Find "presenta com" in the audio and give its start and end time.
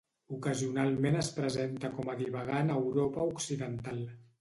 1.37-2.11